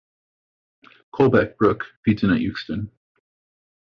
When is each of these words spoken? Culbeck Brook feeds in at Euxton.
Culbeck 1.13 1.57
Brook 1.57 1.85
feeds 2.03 2.23
in 2.23 2.31
at 2.31 2.39
Euxton. 2.41 2.89